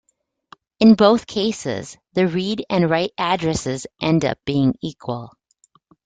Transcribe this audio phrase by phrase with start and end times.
[0.79, 5.31] In both cases, the read and write addresses end up being equal.